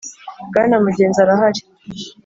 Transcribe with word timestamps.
Bwana 0.47 0.75
mugenzi 0.85 1.17
arahari. 1.23 1.61